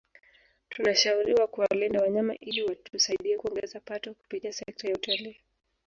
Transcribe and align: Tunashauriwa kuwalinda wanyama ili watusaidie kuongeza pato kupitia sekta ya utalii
Tunashauriwa 0.69 1.47
kuwalinda 1.47 2.01
wanyama 2.01 2.35
ili 2.37 2.63
watusaidie 2.63 3.37
kuongeza 3.37 3.79
pato 3.79 4.13
kupitia 4.13 4.53
sekta 4.53 4.87
ya 4.87 4.95
utalii 4.95 5.37